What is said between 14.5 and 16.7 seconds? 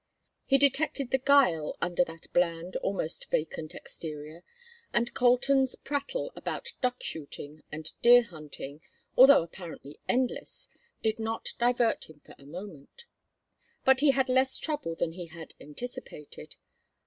trouble than he had anticipated.